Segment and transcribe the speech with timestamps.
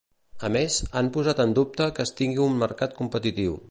[0.47, 3.59] A més, han posat en dubte que es tingui un mercat competitiu.